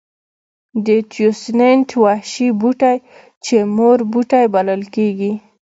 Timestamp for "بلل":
4.53-4.81